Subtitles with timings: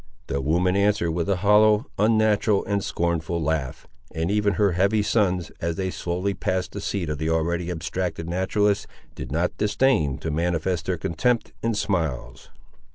[0.25, 5.51] The woman answered with a hollow, unnatural, and scornful laugh, and even her heavy sons,
[5.61, 10.31] as they slowly passed the seat of the already abstracted naturalist, did not disdain to
[10.31, 12.49] manifest their contempt in smiles.